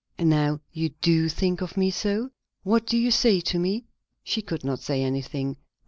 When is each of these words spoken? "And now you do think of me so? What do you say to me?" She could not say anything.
"And 0.17 0.31
now 0.31 0.61
you 0.73 0.89
do 1.01 1.29
think 1.29 1.61
of 1.61 1.77
me 1.77 1.91
so? 1.91 2.31
What 2.63 2.87
do 2.87 2.97
you 2.97 3.11
say 3.11 3.39
to 3.41 3.59
me?" 3.59 3.85
She 4.23 4.41
could 4.41 4.63
not 4.63 4.79
say 4.79 5.03
anything. 5.03 5.57